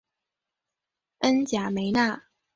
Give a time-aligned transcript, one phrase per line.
[1.19, 2.23] 恩贾梅纳。